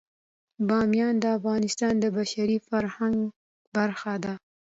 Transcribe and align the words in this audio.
بامیان 0.67 1.15
د 1.19 1.25
افغانستان 1.37 1.93
د 1.99 2.05
بشري 2.17 2.57
فرهنګ 2.67 3.17
برخه 3.75 4.13
ده. 4.23 4.33